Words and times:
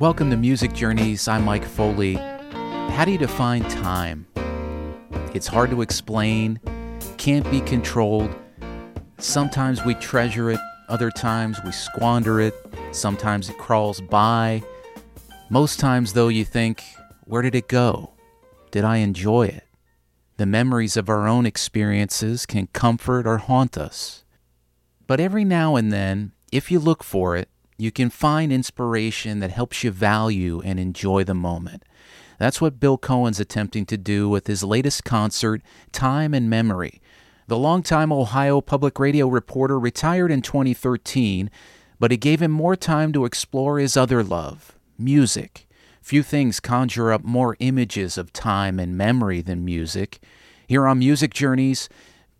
Welcome 0.00 0.30
to 0.30 0.36
Music 0.38 0.72
Journeys. 0.72 1.28
I'm 1.28 1.44
Mike 1.44 1.66
Foley. 1.66 2.14
How 2.14 3.04
do 3.04 3.12
you 3.12 3.18
define 3.18 3.62
time? 3.64 4.26
It's 5.34 5.46
hard 5.46 5.68
to 5.72 5.82
explain, 5.82 6.58
can't 7.18 7.48
be 7.50 7.60
controlled. 7.60 8.34
Sometimes 9.18 9.84
we 9.84 9.92
treasure 9.96 10.50
it, 10.52 10.60
other 10.88 11.10
times 11.10 11.58
we 11.66 11.70
squander 11.70 12.40
it, 12.40 12.54
sometimes 12.92 13.50
it 13.50 13.58
crawls 13.58 14.00
by. 14.00 14.62
Most 15.50 15.78
times, 15.78 16.14
though, 16.14 16.28
you 16.28 16.46
think, 16.46 16.82
where 17.26 17.42
did 17.42 17.54
it 17.54 17.68
go? 17.68 18.14
Did 18.70 18.84
I 18.86 18.96
enjoy 18.96 19.48
it? 19.48 19.68
The 20.38 20.46
memories 20.46 20.96
of 20.96 21.10
our 21.10 21.28
own 21.28 21.44
experiences 21.44 22.46
can 22.46 22.68
comfort 22.68 23.26
or 23.26 23.36
haunt 23.36 23.76
us. 23.76 24.24
But 25.06 25.20
every 25.20 25.44
now 25.44 25.76
and 25.76 25.92
then, 25.92 26.32
if 26.50 26.70
you 26.70 26.78
look 26.78 27.04
for 27.04 27.36
it, 27.36 27.50
you 27.80 27.90
can 27.90 28.10
find 28.10 28.52
inspiration 28.52 29.40
that 29.40 29.50
helps 29.50 29.82
you 29.82 29.90
value 29.90 30.60
and 30.64 30.78
enjoy 30.78 31.24
the 31.24 31.34
moment. 31.34 31.82
That's 32.38 32.60
what 32.60 32.80
Bill 32.80 32.98
Cohen's 32.98 33.40
attempting 33.40 33.86
to 33.86 33.96
do 33.96 34.28
with 34.28 34.46
his 34.46 34.62
latest 34.62 35.04
concert, 35.04 35.62
Time 35.92 36.32
and 36.34 36.48
Memory. 36.48 37.00
The 37.48 37.58
longtime 37.58 38.12
Ohio 38.12 38.60
public 38.60 38.98
radio 38.98 39.28
reporter 39.28 39.78
retired 39.78 40.30
in 40.30 40.40
2013, 40.40 41.50
but 41.98 42.12
it 42.12 42.18
gave 42.18 42.40
him 42.40 42.50
more 42.50 42.76
time 42.76 43.12
to 43.12 43.24
explore 43.24 43.78
his 43.78 43.96
other 43.96 44.22
love, 44.22 44.78
music. 44.98 45.66
Few 46.00 46.22
things 46.22 46.60
conjure 46.60 47.12
up 47.12 47.24
more 47.24 47.56
images 47.60 48.16
of 48.16 48.32
time 48.32 48.78
and 48.78 48.96
memory 48.96 49.42
than 49.42 49.64
music. 49.64 50.20
Here 50.66 50.86
on 50.86 51.00
Music 51.00 51.34
Journeys, 51.34 51.88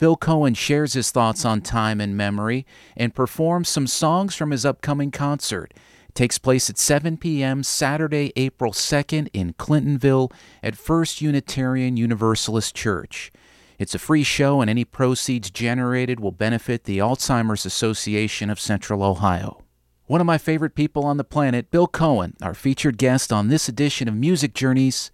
Bill 0.01 0.17
Cohen 0.17 0.55
shares 0.55 0.95
his 0.95 1.11
thoughts 1.11 1.45
on 1.45 1.61
time 1.61 2.01
and 2.01 2.17
memory 2.17 2.65
and 2.97 3.15
performs 3.15 3.69
some 3.69 3.87
songs 3.87 4.35
from 4.35 4.51
his 4.51 4.65
upcoming 4.65 5.11
concert. 5.11 5.75
It 6.09 6.15
takes 6.15 6.39
place 6.39 6.71
at 6.71 6.79
7 6.79 7.19
p.m. 7.19 7.63
Saturday, 7.63 8.33
April 8.35 8.73
2nd 8.73 9.29
in 9.35 9.53
Clintonville 9.53 10.33
at 10.63 10.75
First 10.75 11.21
Unitarian 11.21 11.99
Universalist 11.99 12.75
Church. 12.75 13.31
It's 13.79 13.95
a 13.95 13.99
free 13.99 14.23
show, 14.23 14.63
and 14.63 14.71
any 14.71 14.87
proceeds 14.87 15.51
generated 15.51 16.19
will 16.19 16.33
benefit 16.33 16.85
the 16.85 16.99
Alzheimer's 16.99 17.67
Association 17.67 18.49
of 18.49 18.59
Central 18.59 19.03
Ohio. 19.03 19.63
One 20.07 20.23
of 20.23 20.27
my 20.27 20.39
favorite 20.39 20.75
people 20.75 21.05
on 21.05 21.19
the 21.19 21.25
planet, 21.25 21.71
Bill 21.71 21.87
Cohen, 21.87 22.37
our 22.41 22.55
featured 22.55 22.97
guest 22.97 23.31
on 23.33 23.49
this 23.49 23.69
edition 23.69 24.09
of 24.09 24.15
Music 24.15 24.55
Journeys. 24.55 25.11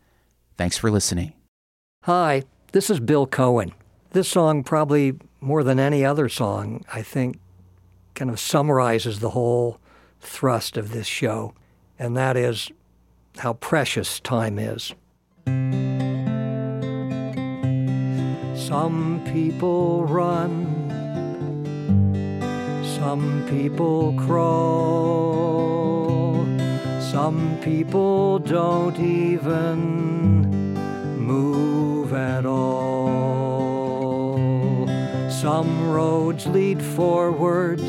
Thanks 0.56 0.78
for 0.78 0.93
listening. 0.93 1.33
Hi, 2.05 2.45
this 2.71 2.89
is 2.89 3.00
Bill 3.00 3.27
Cohen. 3.27 3.73
This 4.11 4.29
song, 4.29 4.62
probably 4.65 5.15
more 5.41 5.62
than 5.62 5.79
any 5.79 6.05
other 6.05 6.29
song, 6.29 6.85
I 6.93 7.03
think 7.03 7.39
kind 8.15 8.31
of 8.31 8.41
summarizes 8.41 9.21
the 9.21 9.31
whole 9.31 9.79
thrust 10.21 10.77
of 10.77 10.93
this 10.93 11.07
show, 11.07 11.53
and 11.99 12.17
that 12.17 12.37
is 12.37 12.71
how 13.39 13.53
precious 13.55 14.21
time 14.21 14.59
is. 14.59 14.95
Some 18.59 19.23
people 19.33 20.07
run, 20.07 20.67
some 22.99 23.47
people 23.49 24.15
crawl, 24.19 25.27
some 27.01 27.59
people 27.62 28.39
don't 28.39 28.99
even 28.99 30.75
move 31.19 32.12
at 32.15 32.47
all. 32.47 32.96
Some 35.47 35.91
roads 35.91 36.45
lead 36.49 36.83
forwards, 36.83 37.84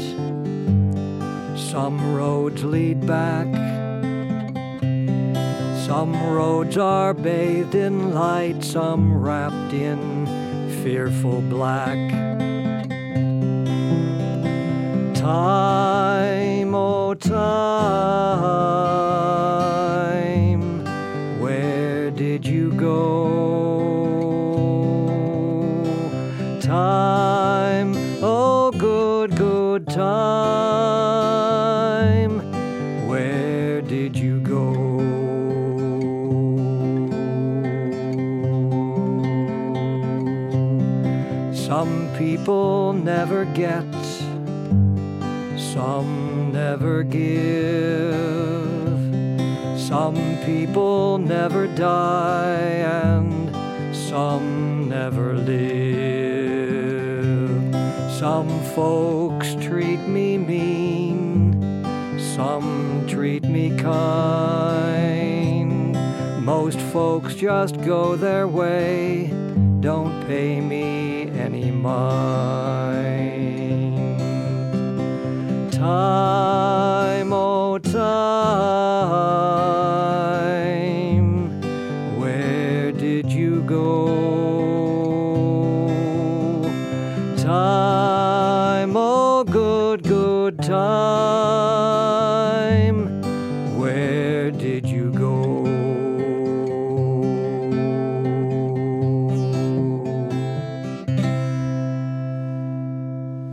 some 1.60 2.14
roads 2.14 2.64
lead 2.64 3.08
back. 3.08 3.48
Some 5.88 6.14
roads 6.24 6.78
are 6.78 7.16
bathed 7.16 7.74
in 7.74 8.14
light, 8.14 8.64
some 8.64 9.20
wrapped 9.20 9.74
in 9.74 10.28
fearful 10.84 11.42
black. 11.42 11.98
Time, 15.16 16.76
oh 16.76 17.16
time, 17.16 18.68
time, 29.98 31.18
where 33.08 33.82
did 33.82 34.16
you 34.16 34.40
go? 34.42 34.74
Some 41.52 42.10
people 42.16 42.94
never 42.94 43.46
get, 43.46 43.92
some 45.58 46.52
never 46.54 47.02
give. 47.02 47.98
Some 49.80 50.38
people 50.46 51.18
never 51.18 51.66
die, 51.66 52.84
and 53.02 53.50
some 53.96 54.90
never 54.90 55.34
live. 55.34 56.37
Some 58.20 58.50
folks 58.74 59.56
treat 59.62 60.00
me 60.08 60.40
mean, 60.40 61.84
some 62.36 63.06
treat 63.08 63.44
me 63.44 63.78
kind. 63.78 65.14
Most 66.44 66.80
folks 66.80 67.36
just 67.36 67.80
go 67.84 68.16
their 68.16 68.48
way, 68.48 69.28
don't 69.82 70.26
pay 70.26 70.60
me 70.60 71.30
any 71.30 71.70
mind. 71.70 72.98
Time, 75.72 77.32
oh 77.32 77.78
time, 77.78 77.98
time, 90.52 91.78
where 93.78 94.52
did 94.52 94.88
you 94.88 95.12
go? 95.12 95.64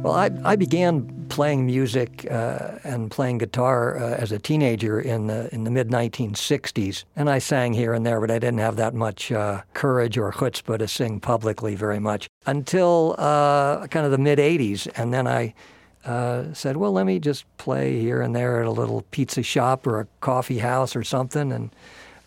Well, 0.03 0.15
I, 0.15 0.31
I 0.45 0.57
began 0.57 1.25
playing 1.35 1.67
music 1.67 2.31
uh, 2.31 2.79
and 2.85 3.11
playing 3.11 3.39
guitar 3.39 3.99
uh, 3.99 4.15
as 4.15 4.31
a 4.31 4.39
teenager 4.39 5.01
in 5.01 5.27
the 5.27 5.53
in 5.53 5.65
the 5.65 5.71
mid 5.71 5.89
1960s, 5.89 7.05
and 7.17 7.29
I 7.29 7.39
sang 7.41 7.73
here 7.73 7.93
and 7.93 8.07
there, 8.07 8.21
but 8.21 8.31
I 8.31 8.39
didn't 8.39 8.59
have 8.59 8.77
that 8.77 8.95
much 8.95 9.33
uh, 9.33 9.63
courage 9.73 10.17
or 10.17 10.31
chutzpah 10.31 10.79
to 10.79 10.87
sing 10.87 11.19
publicly 11.19 11.75
very 11.75 11.99
much 11.99 12.29
until 12.47 13.17
uh, 13.19 13.87
kind 13.89 14.07
of 14.07 14.13
the 14.13 14.19
mid 14.19 14.39
80s, 14.39 14.89
and 14.97 15.13
then 15.13 15.27
I. 15.27 15.55
Uh, 16.05 16.53
said, 16.53 16.77
well, 16.77 16.93
let 16.93 17.07
me 17.07 17.19
just 17.19 17.45
play 17.57 17.99
here 17.99 18.21
and 18.21 18.37
there 18.37 18.61
at 18.61 18.67
a 18.67 18.71
little 18.71 19.03
pizza 19.11 19.43
shop 19.43 19.87
or 19.87 20.01
a 20.01 20.07
coffee 20.21 20.59
house 20.59 20.95
or 20.95 21.03
something, 21.03 21.51
and 21.51 21.71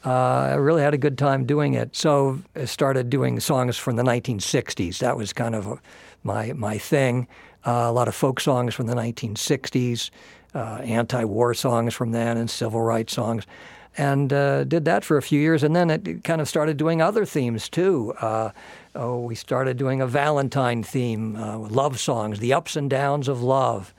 uh, 0.04 0.50
I 0.52 0.54
really 0.56 0.82
had 0.82 0.94
a 0.96 0.98
good 0.98 1.18
time 1.18 1.46
doing 1.46 1.76
it. 1.76 1.96
So 1.96 2.40
I 2.56 2.66
started 2.66 3.10
doing 3.10 3.40
songs 3.40 3.78
from 3.78 3.96
the 3.96 4.04
1960s. 4.04 4.98
That 5.00 5.16
was 5.16 5.32
kind 5.32 5.54
of 5.54 5.68
a, 5.68 5.80
my 6.24 6.54
my 6.54 6.78
thing. 6.80 7.28
Uh, 7.66 7.86
a 7.86 7.92
lot 7.92 8.08
of 8.08 8.16
folk 8.16 8.40
songs 8.40 8.74
from 8.74 8.88
the 8.88 8.96
1960s, 8.96 10.10
uh, 10.56 10.80
anti-war 10.84 11.54
songs 11.54 11.94
from 11.94 12.12
then, 12.12 12.38
and 12.38 12.50
civil 12.50 12.82
rights 12.82 13.14
songs, 13.14 13.46
and 13.98 14.32
uh, 14.32 14.64
did 14.64 14.86
that 14.86 15.04
for 15.04 15.18
a 15.18 15.22
few 15.22 15.40
years. 15.40 15.62
And 15.62 15.76
then 15.76 15.90
it 15.90 16.24
kind 16.24 16.42
of 16.42 16.48
started 16.48 16.78
doing 16.78 17.02
other 17.02 17.26
themes 17.26 17.70
too. 17.70 18.14
Oh, 19.00 19.20
we 19.20 19.36
started 19.36 19.78
doing 19.78 20.02
a 20.02 20.08
Valentine 20.08 20.82
theme, 20.82 21.36
uh, 21.36 21.60
love 21.60 22.00
songs, 22.00 22.40
the 22.40 22.52
ups 22.52 22.76
and 22.76 22.90
downs 22.90 23.28
of 23.28 23.44
love. 23.44 23.94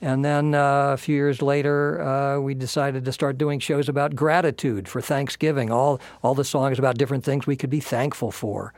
And 0.00 0.24
then 0.24 0.54
uh, 0.54 0.92
a 0.92 0.96
few 0.96 1.14
years 1.14 1.42
later, 1.42 2.00
uh, 2.00 2.40
we 2.40 2.54
decided 2.54 3.04
to 3.04 3.12
start 3.12 3.36
doing 3.36 3.60
shows 3.60 3.90
about 3.90 4.16
gratitude 4.16 4.88
for 4.88 5.02
Thanksgiving. 5.02 5.70
All 5.70 6.00
all 6.22 6.34
the 6.34 6.44
songs 6.44 6.78
about 6.78 6.96
different 6.96 7.24
things 7.24 7.46
we 7.46 7.56
could 7.56 7.68
be 7.68 7.80
thankful 7.80 8.30
for. 8.30 8.72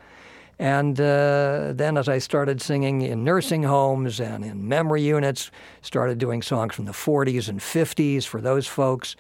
And 0.59 1.01
uh, 1.01 1.73
then, 1.73 1.97
as 1.97 2.09
I 2.09 2.19
started 2.19 2.61
singing 2.61 3.03
in 3.03 3.23
nursing 3.23 3.63
homes 3.63 4.19
and 4.19 4.45
in 4.45 4.67
memory 4.67 5.03
units, 5.03 5.53
started 5.83 6.19
doing 6.19 6.43
songs 6.43 6.75
from 6.75 6.87
the 6.87 6.93
40s 6.93 7.49
and 7.49 7.61
50s 7.61 8.25
for 8.25 8.41
those 8.41 8.67
folks, 8.67 9.15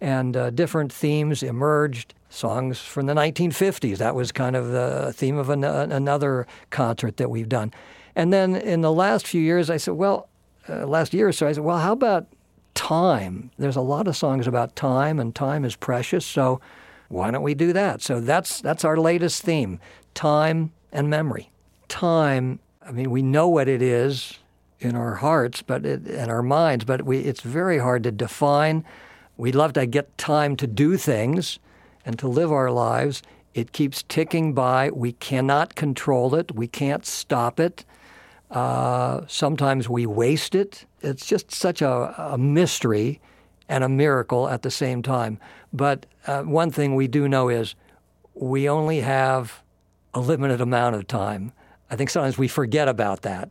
and 0.00 0.36
uh, 0.36 0.50
different 0.50 0.92
themes 0.92 1.42
emerged. 1.42 2.14
Songs 2.36 2.78
from 2.78 3.06
the 3.06 3.14
1950s. 3.14 3.96
That 3.98 4.14
was 4.14 4.30
kind 4.30 4.54
of 4.54 4.68
the 4.68 5.12
theme 5.14 5.38
of 5.38 5.48
an, 5.48 5.64
another 5.64 6.46
concert 6.70 7.16
that 7.16 7.30
we've 7.30 7.48
done. 7.48 7.72
And 8.14 8.32
then 8.32 8.54
in 8.54 8.82
the 8.82 8.92
last 8.92 9.26
few 9.26 9.40
years, 9.40 9.70
I 9.70 9.78
said, 9.78 9.94
well, 9.94 10.28
uh, 10.68 10.86
last 10.86 11.14
year 11.14 11.28
or 11.28 11.32
so, 11.32 11.46
I 11.46 11.52
said, 11.52 11.64
well, 11.64 11.78
how 11.78 11.92
about 11.92 12.26
time. 12.76 13.50
There's 13.58 13.76
a 13.76 13.80
lot 13.80 14.06
of 14.06 14.16
songs 14.16 14.46
about 14.46 14.76
time, 14.76 15.18
and 15.18 15.34
time 15.34 15.64
is 15.64 15.74
precious. 15.74 16.24
So 16.24 16.60
why 17.08 17.32
don't 17.32 17.42
we 17.42 17.54
do 17.54 17.72
that? 17.72 18.02
So 18.02 18.20
that's 18.20 18.60
that's 18.60 18.84
our 18.84 18.96
latest 18.96 19.42
theme: 19.42 19.80
time 20.14 20.72
and 20.92 21.10
memory. 21.10 21.50
Time. 21.88 22.60
I 22.82 22.92
mean, 22.92 23.10
we 23.10 23.22
know 23.22 23.48
what 23.48 23.66
it 23.66 23.82
is 23.82 24.38
in 24.78 24.94
our 24.94 25.16
hearts, 25.16 25.62
but 25.62 25.84
it, 25.84 26.06
in 26.06 26.30
our 26.30 26.42
minds, 26.42 26.84
but 26.84 27.02
we, 27.02 27.18
it's 27.18 27.40
very 27.40 27.78
hard 27.78 28.04
to 28.04 28.12
define. 28.12 28.84
We 29.36 29.50
love 29.50 29.72
to 29.72 29.86
get 29.86 30.16
time 30.18 30.54
to 30.56 30.66
do 30.66 30.96
things 30.96 31.58
and 32.06 32.18
to 32.20 32.28
live 32.28 32.50
our 32.50 32.70
lives. 32.70 33.22
It 33.52 33.72
keeps 33.72 34.04
ticking 34.04 34.54
by. 34.54 34.90
We 34.90 35.12
cannot 35.12 35.74
control 35.74 36.34
it. 36.34 36.54
We 36.54 36.68
can't 36.68 37.04
stop 37.04 37.58
it. 37.60 37.84
Uh, 38.50 39.22
sometimes 39.26 39.88
we 39.88 40.06
waste 40.06 40.54
it. 40.54 40.86
It's 41.02 41.26
just 41.26 41.52
such 41.52 41.82
a, 41.82 42.14
a, 42.16 42.38
mystery 42.38 43.20
and 43.68 43.82
a 43.82 43.88
miracle 43.88 44.48
at 44.48 44.62
the 44.62 44.70
same 44.70 45.02
time. 45.02 45.40
But 45.72 46.06
uh, 46.26 46.42
one 46.42 46.70
thing 46.70 46.94
we 46.94 47.08
do 47.08 47.28
know 47.28 47.48
is 47.48 47.74
we 48.34 48.68
only 48.68 49.00
have 49.00 49.62
a 50.14 50.20
limited 50.20 50.60
amount 50.60 50.94
of 50.94 51.08
time. 51.08 51.52
I 51.90 51.96
think 51.96 52.10
sometimes 52.10 52.38
we 52.38 52.46
forget 52.46 52.86
about 52.86 53.22
that. 53.22 53.50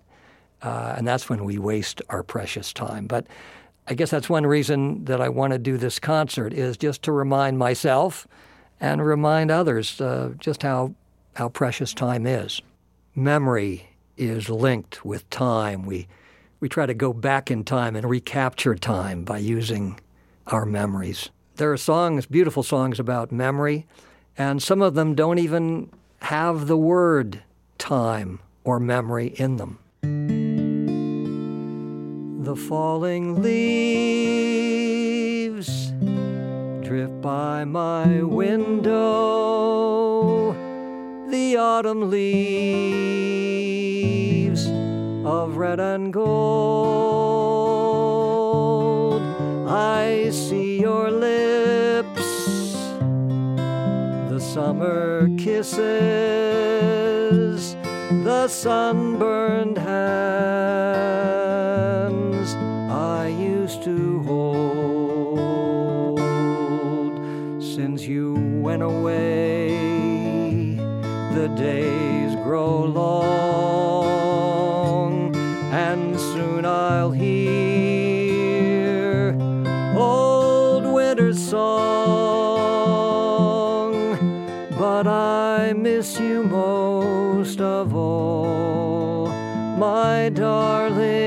Uh, 0.62 0.96
and 0.98 1.06
that's 1.06 1.30
when 1.30 1.44
we 1.44 1.58
waste 1.58 2.02
our 2.10 2.24
precious 2.24 2.72
time. 2.72 3.06
But 3.06 3.28
I 3.88 3.94
guess 3.94 4.10
that's 4.10 4.30
one 4.30 4.46
reason 4.46 5.06
that 5.06 5.22
I 5.22 5.30
want 5.30 5.54
to 5.54 5.60
do 5.60 5.78
this 5.78 6.00
concert 6.00 6.54
is 6.54 6.78
just 6.78 7.04
to 7.04 7.12
remind 7.12 7.60
myself 7.60 8.28
and 8.80 9.06
remind 9.06 9.52
others 9.52 10.02
uh, 10.02 10.34
just 10.40 10.64
how 10.64 10.96
how 11.36 11.50
precious 11.50 11.94
time 11.94 12.26
is. 12.26 12.62
Memory 13.14 13.90
is 14.18 14.50
linked 14.50 15.06
with 15.06 15.30
time. 15.30 15.86
We 15.86 16.08
we 16.60 16.70
try 16.70 16.86
to 16.86 16.94
go 16.94 17.14
back 17.14 17.52
in 17.52 17.64
time 17.64 17.96
and 17.96 18.10
recapture 18.10 18.76
time 18.76 19.24
by 19.24 19.38
using 19.38 20.00
our 20.48 20.66
memories. 20.66 21.30
There 21.58 21.72
are 21.72 21.78
songs, 21.78 22.26
beautiful 22.26 22.64
songs 22.64 23.00
about 23.00 23.32
memory, 23.32 23.86
and 24.38 24.62
some 24.64 24.82
of 24.82 24.96
them 24.96 25.16
don't 25.16 25.40
even 25.40 25.92
have 26.22 26.68
the 26.68 26.78
word 26.78 27.44
time 27.78 28.40
or 28.64 28.80
memory 28.80 29.28
in 29.28 29.58
them. 29.58 30.45
The 32.46 32.56
falling 32.56 33.42
leaves 33.42 34.06
drift 36.88 37.20
by 37.20 37.66
my 37.66 38.22
window. 38.22 38.94
The 41.32 41.58
autumn 41.58 42.12
leaves 42.12 42.68
of 45.26 45.58
red 45.58 45.80
and 45.80 46.14
gold. 46.14 46.34
I 49.68 50.30
see 50.30 50.80
your 50.80 51.10
lips, 51.10 52.76
the 54.30 54.40
summer 54.40 55.30
kisses, 55.40 55.66
the 58.24 58.48
sunburned 58.48 59.80
hands 59.80 61.45
went 68.78 68.92
away, 68.92 69.70
the 71.34 71.48
days 71.56 72.36
grow 72.44 72.84
long, 72.84 74.14
and 75.72 76.20
soon 76.20 76.66
I'll 76.66 77.12
hear 77.12 78.18
old 79.96 80.86
winter's 80.86 81.40
song. 81.50 81.96
But 84.78 85.08
I 85.08 85.72
miss 85.72 86.20
you 86.20 86.44
most 86.44 87.62
of 87.62 87.96
all, 87.96 89.28
my 89.78 90.28
darling. 90.34 91.25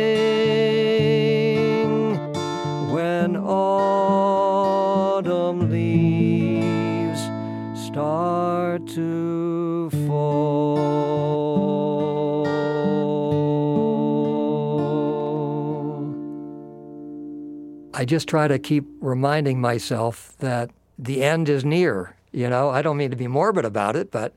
I 17.99 18.05
just 18.05 18.29
try 18.29 18.47
to 18.47 18.61
keep 18.61 18.87
reminding 19.01 19.61
myself 19.61 20.33
that 20.39 20.71
the 20.97 21.25
end 21.25 21.49
is 21.49 21.65
near. 21.65 22.15
You 22.31 22.49
know, 22.49 22.71
I 22.71 22.81
don't 22.81 22.97
mean 22.97 23.11
to 23.11 23.17
be 23.17 23.27
morbid 23.27 23.65
about 23.65 23.97
it, 23.97 24.13
but 24.13 24.35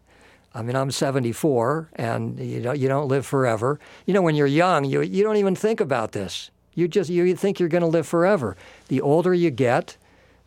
I 0.56 0.64
mean, 0.64 0.76
I'm 0.76 0.90
74, 0.90 1.92
and 1.94 2.40
you 2.40 2.60
know, 2.60 2.72
you 2.72 2.88
don't 2.88 3.08
live 3.08 3.24
forever. 3.24 3.80
You 4.08 4.16
know, 4.16 4.24
when 4.24 4.34
you're 4.34 4.48
young, 4.48 4.84
you 4.86 5.02
you 5.02 5.24
don't 5.24 5.38
even 5.38 5.56
think 5.56 5.80
about 5.80 6.12
this. 6.12 6.50
You 6.74 6.88
just 6.88 7.12
you 7.12 7.36
think 7.36 7.60
you're 7.60 7.70
going 7.70 7.84
to 7.84 7.88
live 7.88 8.08
forever. 8.08 8.58
The 8.88 9.00
older 9.00 9.32
you 9.32 9.52
get, 9.52 9.96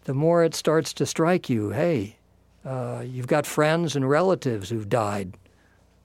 the 0.07 0.15
more 0.15 0.43
it 0.43 0.53
starts 0.53 0.93
to 0.95 1.07
strike 1.07 1.49
you. 1.49 1.71
Hey, 1.71 2.17
uh, 2.65 3.05
you've 3.07 3.29
got 3.29 3.47
friends 3.47 3.95
and 3.95 4.11
relatives 4.11 4.71
who've 4.71 4.89
died. 4.89 5.37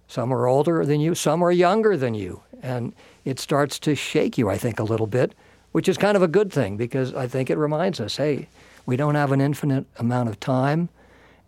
Some 0.07 0.31
are 0.31 0.45
older 0.45 0.85
than 0.85 0.99
you, 0.99 1.15
some 1.15 1.41
are 1.41 1.51
younger 1.51 1.97
than 1.97 2.13
you. 2.13 2.43
And 2.61 2.93
it 3.25 3.39
starts 3.39 3.79
to 3.79 3.95
shake 3.95 4.37
you, 4.37 4.47
I 4.47 4.59
think, 4.59 4.79
a 4.79 4.83
little 4.83 5.07
bit, 5.07 5.33
which 5.71 5.87
is 5.87 5.97
kind 5.97 6.15
of 6.15 6.23
a 6.23 6.27
good 6.27 6.51
thing 6.51 6.77
because 6.77 7.13
I 7.13 7.27
think 7.27 7.49
it 7.49 7.57
reminds 7.57 7.99
us 7.99 8.17
hey, 8.17 8.47
we 8.85 8.95
don't 8.95 9.15
have 9.15 9.31
an 9.31 9.41
infinite 9.41 9.85
amount 9.97 10.29
of 10.29 10.39
time, 10.39 10.89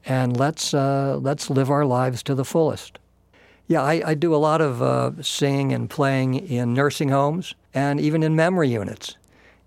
and 0.05 0.37
let's, 0.37 0.73
uh, 0.73 1.17
let's 1.21 1.49
live 1.49 1.69
our 1.69 1.85
lives 1.85 2.21
to 2.23 2.35
the 2.35 2.45
fullest. 2.45 2.99
Yeah, 3.67 3.81
I, 3.81 4.01
I 4.05 4.13
do 4.15 4.35
a 4.35 4.37
lot 4.37 4.61
of 4.61 4.81
uh, 4.81 5.11
singing 5.21 5.71
and 5.73 5.89
playing 5.89 6.35
in 6.35 6.73
nursing 6.73 7.09
homes 7.09 7.55
and 7.73 7.99
even 8.01 8.21
in 8.21 8.35
memory 8.35 8.69
units. 8.69 9.15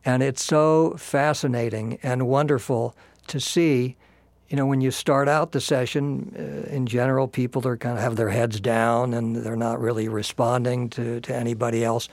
And 0.04 0.22
it's 0.22 0.44
so 0.44 0.94
fascinating 0.98 1.98
and 2.02 2.28
wonderful 2.28 2.94
to 3.28 3.40
see 3.40 3.96
you 4.48 4.56
know, 4.56 4.66
when 4.66 4.80
you 4.80 4.90
start 4.90 5.28
out 5.28 5.52
the 5.52 5.60
session, 5.60 6.32
uh, 6.38 6.72
in 6.72 6.86
general, 6.86 7.26
people 7.26 7.66
are 7.66 7.76
kind 7.76 7.96
of 7.96 8.02
have 8.04 8.16
their 8.16 8.28
heads 8.28 8.60
down 8.60 9.14
and 9.14 9.34
they're 9.34 9.56
not 9.56 9.80
really 9.80 10.06
responding 10.08 10.90
to, 10.90 11.20
to 11.22 11.34
anybody 11.34 11.82
else. 11.82 12.08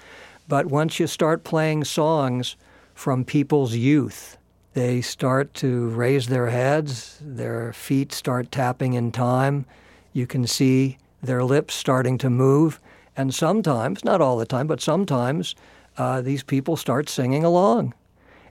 But 0.51 0.65
once 0.65 0.99
you 0.99 1.07
start 1.07 1.45
playing 1.45 1.85
songs 1.85 2.57
from 2.93 3.23
people's 3.23 3.73
youth, 3.73 4.35
they 4.73 4.99
start 4.99 5.53
to 5.53 5.87
raise 5.91 6.27
their 6.27 6.47
heads, 6.49 7.17
their 7.21 7.71
feet 7.71 8.11
start 8.11 8.51
tapping 8.51 8.91
in 8.91 9.13
time. 9.13 9.65
You 10.11 10.27
can 10.27 10.45
see 10.45 10.97
their 11.23 11.41
lips 11.45 11.73
starting 11.73 12.17
to 12.17 12.29
move. 12.29 12.81
And 13.15 13.33
sometimes, 13.33 14.03
not 14.03 14.19
all 14.19 14.35
the 14.35 14.45
time, 14.45 14.67
but 14.67 14.81
sometimes, 14.81 15.55
uh, 15.97 16.19
these 16.19 16.43
people 16.43 16.75
start 16.75 17.07
singing 17.07 17.45
along. 17.45 17.93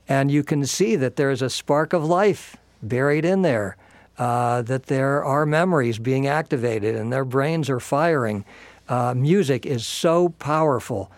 And 0.08 0.30
you 0.30 0.42
can 0.42 0.64
see 0.64 0.96
that 0.96 1.16
there's 1.16 1.42
a 1.42 1.50
spark 1.50 1.92
of 1.92 2.02
life 2.02 2.56
buried 2.82 3.26
in 3.26 3.42
there, 3.42 3.76
uh, 4.16 4.62
that 4.62 4.86
there 4.86 5.22
are 5.22 5.44
memories 5.44 5.98
being 5.98 6.26
activated 6.26 6.94
and 6.94 7.12
their 7.12 7.26
brains 7.26 7.68
are 7.68 7.78
firing. 7.78 8.46
Uh, 8.88 9.12
music 9.12 9.66
is 9.66 9.86
so 9.86 10.30
powerful. 10.30 11.10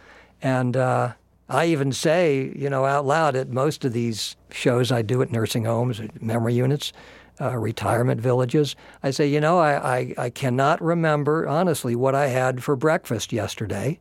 And 0.43 0.77
uh, 0.77 1.13
I 1.49 1.67
even 1.67 1.93
say, 1.93 2.53
you 2.55 2.69
know, 2.69 2.85
out 2.85 3.07
loud 3.07 3.37
at 3.37 3.49
most 3.49 3.85
of 3.85 3.93
these 3.93 4.37
shows 4.51 4.93
I 4.93 5.03
do 5.03 5.23
at 5.23 5.31
nursing 5.31 5.65
homes, 5.65 6.01
memory 6.21 6.55
units, 6.55 6.93
uh, 7.41 7.57
retirement 7.57 8.21
villages, 8.21 8.77
I 9.03 9.11
say, 9.11 9.27
you 9.27 9.41
know, 9.41 9.59
I, 9.59 9.99
I, 9.99 10.15
I 10.19 10.31
cannot 10.31 10.83
remember, 10.83 11.49
honestly, 11.49 11.97
what 11.97 12.15
I 12.15 12.27
had 12.27 12.63
for 12.63 12.77
breakfast 12.77 13.33
yesterday 13.33 14.01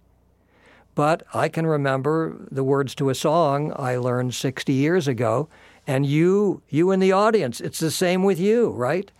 but 0.96 1.24
I 1.34 1.50
can 1.50 1.66
remember 1.66 2.36
the 2.52 2.64
words 2.64 2.96
to 2.96 3.10
a 3.10 3.16
song 3.16 3.74
I 3.76 3.96
learned 3.98 4.34
60 4.34 4.74
years 4.74 5.08
ago 5.08 5.48
and 5.88 6.06
you, 6.06 6.62
you 6.70 6.92
in 6.92 7.00
the 7.00 7.12
audience, 7.12 7.60
it's 7.60 7.80
the 7.80 7.92
same 7.92 8.24
with 8.24 8.40
you, 8.40 8.70
right? 8.72 9.12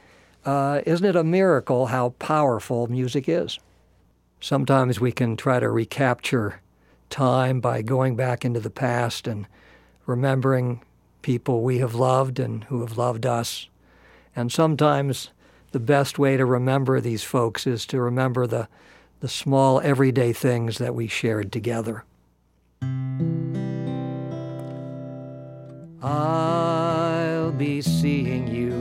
Uh, 0.46 0.82
isn't 0.86 1.06
it 1.06 1.16
a 1.16 1.24
miracle 1.24 1.88
how 1.88 2.10
powerful 2.20 2.88
music 2.88 3.30
is? 3.30 3.60
Sometimes 4.40 5.00
we 5.00 5.12
can 5.12 5.38
try 5.38 5.60
to 5.60 5.70
recapture 5.70 6.62
time 7.12 7.60
by 7.60 7.82
going 7.84 8.16
back 8.16 8.44
into 8.44 8.60
the 8.60 8.70
past 8.72 9.28
and 9.28 9.46
remembering 10.06 10.82
people 11.22 11.62
we 11.62 11.78
have 11.78 11.94
loved 11.94 12.40
and 12.40 12.64
who 12.66 12.82
have 12.82 12.98
loved 12.98 13.26
us. 13.26 13.70
And 14.36 14.52
sometimes 14.52 15.30
the 15.72 15.80
best 15.80 16.18
way 16.18 16.38
to 16.38 16.46
remember 16.46 17.00
these 17.00 17.24
folks 17.24 17.68
is 17.68 17.86
to 17.88 18.02
remember 18.02 18.48
the, 18.48 18.68
the 19.20 19.30
small 19.30 19.80
everyday 19.82 20.34
things 20.34 20.80
that 20.80 20.96
we 20.96 21.08
shared 21.08 21.52
together. 21.52 22.04
I'll 26.02 27.52
be 27.52 27.82
seeing 27.82 28.48
you 28.48 28.81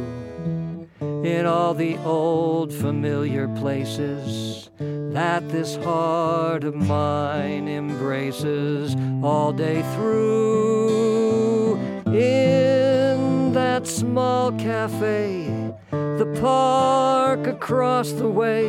in 1.24 1.44
all 1.44 1.74
the 1.74 1.98
old 1.98 2.72
familiar 2.72 3.46
places 3.48 4.70
that 4.78 5.46
this 5.50 5.76
heart 5.76 6.64
of 6.64 6.74
mine 6.74 7.68
embraces 7.68 8.96
all 9.22 9.52
day 9.52 9.82
through. 9.94 11.76
In 12.06 13.52
that 13.52 13.86
small 13.86 14.52
Cafe, 14.52 15.44
the 15.90 16.38
park 16.40 17.46
across 17.46 18.12
the 18.12 18.28
way, 18.28 18.64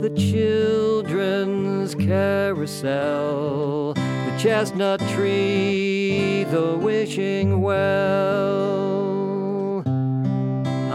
the 0.00 0.12
children's 0.16 1.94
carousel, 1.94 3.94
the 3.94 4.36
chestnut 4.38 5.00
tree, 5.10 6.42
the 6.44 6.76
wishing 6.76 7.62
well. 7.62 9.15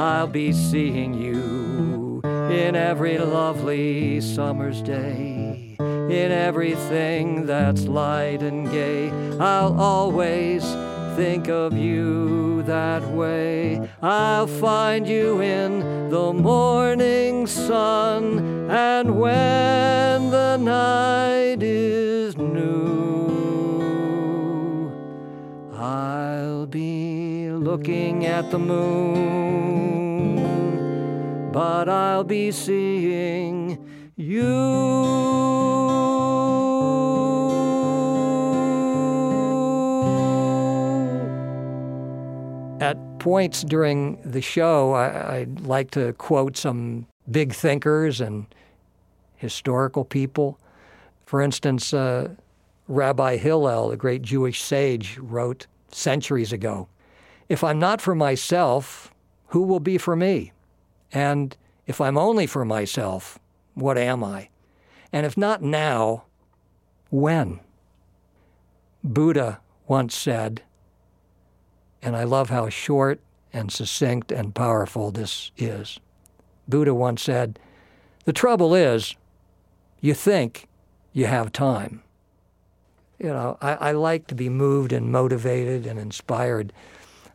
I'll 0.02 0.26
be 0.26 0.52
seeing 0.52 1.14
you 1.14 2.22
in 2.24 2.76
every 2.76 3.20
lovely 3.20 4.20
summer's 4.20 4.82
day, 4.82 5.76
in 5.78 6.32
everything 6.32 7.46
that's 7.46 7.86
light 7.86 8.42
and 8.42 8.68
gay. 8.72 9.12
I'll 9.40 9.80
always 9.80 10.64
think 11.16 11.50
of 11.50 11.78
you 11.78 12.64
that 12.64 13.04
way. 13.10 13.88
I'll 14.02 14.48
find 14.48 15.08
you 15.08 15.40
in 15.40 16.10
the 16.10 16.34
morning 16.34 17.46
sun, 17.46 18.72
and 18.72 19.20
when 19.20 20.32
the 20.32 20.58
night 20.58 21.62
looking 27.72 28.26
at 28.26 28.52
the 28.52 28.60
moon, 28.60 30.36
but 31.54 31.88
I'll 31.88 32.26
be 32.26 32.52
seeing 32.52 33.80
you. 34.18 34.46
At 42.82 42.98
points 43.20 43.64
during 43.64 44.22
the 44.30 44.42
show, 44.42 44.92
I, 44.92 45.38
I'd 45.38 45.62
like 45.62 45.92
to 45.92 46.12
quote 46.12 46.58
some 46.58 47.08
big 47.32 47.54
thinkers 47.54 48.20
and 48.20 48.54
historical 49.38 50.04
people. 50.04 50.60
For 51.26 51.42
instance, 51.42 51.94
uh, 51.94 52.32
Rabbi 52.90 53.38
Hillel, 53.38 53.88
the 53.88 53.96
great 53.96 54.24
Jewish 54.24 54.62
sage, 54.62 55.18
wrote 55.20 55.68
centuries 55.94 56.52
ago 56.52 56.90
If 57.52 57.66
I'm 57.66 57.80
not 57.80 58.00
for 58.00 58.16
myself, 58.16 59.14
who 59.48 59.64
will 59.64 59.82
be 59.82 59.98
for 59.98 60.16
me? 60.16 60.54
And 61.12 61.58
if 61.86 62.00
I'm 62.00 62.18
only 62.18 62.48
for 62.48 62.64
myself, 62.64 63.40
what 63.74 63.98
am 63.98 64.24
I? 64.24 64.48
And 65.12 65.26
if 65.26 65.36
not 65.36 65.62
now, 65.62 66.24
when? 67.10 67.60
Buddha 69.04 69.60
once 69.86 70.16
said, 70.16 70.62
and 72.02 72.16
I 72.16 72.24
love 72.24 72.50
how 72.50 72.70
short 72.70 73.20
and 73.52 73.70
succinct 73.70 74.32
and 74.32 74.56
powerful 74.56 75.12
this 75.12 75.52
is. 75.58 76.00
Buddha 76.70 76.94
once 76.96 77.22
said, 77.22 77.60
The 78.24 78.32
trouble 78.32 78.74
is, 78.74 79.14
you 80.00 80.14
think 80.14 80.70
you 81.12 81.26
have 81.26 81.52
time. 81.52 82.02
You 83.20 83.28
know, 83.28 83.58
I, 83.62 83.74
I, 83.74 83.92
like 83.92 84.28
to 84.28 84.36
be 84.36 84.48
moved 84.48 84.94
and 84.94 85.12
motivated 85.12 85.86
and 85.86 86.00
inspired, 86.00 86.72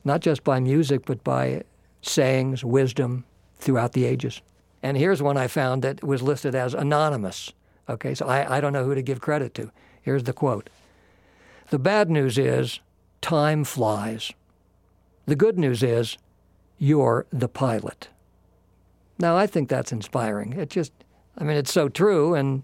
not 0.07 0.21
just 0.21 0.45
by 0.45 0.61
music, 0.61 1.05
but 1.05 1.23
by 1.25 1.65
sayings, 2.01 2.65
wisdom 2.65 3.25
throughout 3.59 3.93
the 3.93 4.05
ages. 4.05 4.41
And 4.81 4.97
here's 4.97 5.21
one 5.21 5.37
I 5.37 5.49
found 5.49 5.83
that 5.83 6.05
was 6.05 6.23
listed 6.23 6.55
as 6.55 6.75
anonymous. 6.75 7.53
Okay, 7.89 8.15
so 8.15 8.27
I, 8.29 8.59
I 8.59 8.61
don't 8.61 8.73
know 8.73 8.85
who 8.85 8.95
to 8.95 9.03
give 9.03 9.21
credit 9.21 9.53
to. 9.55 9.73
Here's 10.01 10.23
the 10.23 10.33
quote 10.33 10.71
The 11.71 11.81
bad 11.81 12.09
news 12.09 12.39
is 12.39 12.79
time 13.21 13.65
flies. 13.65 14.33
The 15.27 15.35
good 15.35 15.59
news 15.59 15.83
is 15.83 16.19
you're 16.79 17.27
the 17.33 17.49
pilot. 17.49 18.09
Now, 19.19 19.37
I 19.37 19.49
think 19.49 19.69
that's 19.69 19.91
inspiring. 19.91 20.53
It 20.53 20.71
just, 20.71 20.93
I 21.37 21.43
mean, 21.43 21.57
it's 21.57 21.73
so 21.73 21.89
true, 21.89 22.35
and 22.35 22.63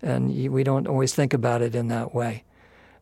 and 0.00 0.50
we 0.50 0.64
don't 0.64 0.86
always 0.86 1.14
think 1.14 1.34
about 1.34 1.60
it 1.60 1.74
in 1.74 1.88
that 1.88 2.14
way. 2.14 2.44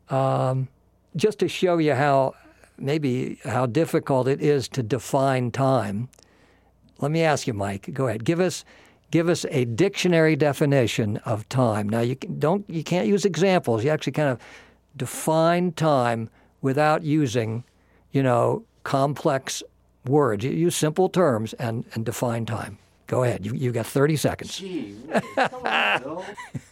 Um, 0.09 0.67
just 1.15 1.39
to 1.41 1.49
show 1.49 1.79
you 1.79 1.95
how 1.95 2.35
maybe 2.83 3.39
how 3.45 3.67
difficult 3.67 4.29
it 4.29 4.41
is 4.43 4.69
to 4.69 4.83
define 4.83 5.51
time, 5.51 6.09
let 6.99 7.11
me 7.11 7.23
ask 7.23 7.47
you, 7.47 7.55
Mike. 7.55 7.91
Go 7.93 8.07
ahead. 8.07 8.25
Give 8.25 8.41
us 8.41 8.65
give 9.11 9.29
us 9.29 9.45
a 9.51 9.65
dictionary 9.67 10.37
definition 10.37 11.19
of 11.19 11.49
time. 11.49 11.89
Now 11.89 12.01
you 12.01 12.15
don't 12.15 12.69
you 12.69 12.85
can't 12.85 13.07
use 13.07 13.25
examples. 13.25 13.85
You 13.85 13.91
actually 13.91 14.13
kind 14.13 14.29
of 14.29 14.41
define 14.97 15.73
time 15.73 16.31
without 16.61 17.03
using, 17.03 17.65
you 18.13 18.23
know, 18.23 18.65
complex 18.85 19.63
words. 20.07 20.45
You 20.45 20.51
use 20.51 20.77
simple 20.77 21.09
terms 21.09 21.53
and, 21.55 21.85
and 21.95 22.05
define 22.05 22.47
time. 22.47 22.79
Go 23.07 23.25
ahead. 23.25 23.45
You, 23.45 23.53
you've 23.55 23.75
got 23.75 23.87
30 23.87 24.17
seconds. 24.17 24.59
Gee, 24.59 24.97
come 25.35 25.67
on, 25.67 26.03
Bill. 26.03 26.25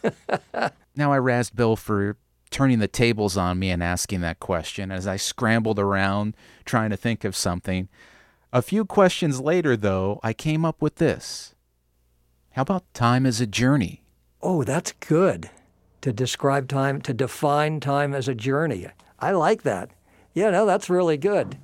now 0.95 1.13
I 1.13 1.17
razzed 1.17 1.55
Bill 1.55 1.75
for 1.75 2.17
turning 2.51 2.79
the 2.79 2.87
tables 2.87 3.37
on 3.37 3.57
me 3.57 3.71
and 3.71 3.81
asking 3.81 4.21
that 4.21 4.39
question 4.39 4.91
as 4.91 5.07
I 5.07 5.15
scrambled 5.15 5.79
around 5.79 6.35
trying 6.65 6.91
to 6.91 6.97
think 6.97 7.23
of 7.23 7.35
something. 7.35 7.89
A 8.53 8.61
few 8.61 8.85
questions 8.85 9.39
later, 9.39 9.77
though, 9.77 10.19
I 10.21 10.33
came 10.33 10.65
up 10.65 10.81
with 10.81 10.95
this. 10.95 11.55
How 12.51 12.63
about 12.63 12.93
time 12.93 13.25
as 13.25 13.39
a 13.39 13.47
journey? 13.47 14.03
Oh, 14.41 14.63
that's 14.63 14.91
good. 14.91 15.49
To 16.01 16.11
describe 16.11 16.67
time, 16.67 17.01
to 17.03 17.13
define 17.13 17.79
time 17.79 18.13
as 18.13 18.27
a 18.27 18.35
journey. 18.35 18.87
I 19.19 19.31
like 19.31 19.63
that. 19.63 19.91
Yeah, 20.33 20.49
no, 20.49 20.65
that's 20.65 20.89
really 20.89 21.17
good. 21.17 21.57